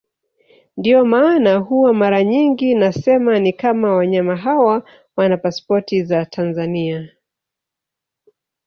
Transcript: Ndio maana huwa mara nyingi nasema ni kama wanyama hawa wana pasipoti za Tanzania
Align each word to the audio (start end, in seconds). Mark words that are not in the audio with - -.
Ndio 0.77 1.05
maana 1.05 1.57
huwa 1.57 1.93
mara 1.93 2.23
nyingi 2.23 2.75
nasema 2.75 3.39
ni 3.39 3.53
kama 3.53 3.95
wanyama 3.95 4.35
hawa 4.35 4.83
wana 5.15 5.37
pasipoti 5.37 6.03
za 6.03 6.25
Tanzania 6.25 7.09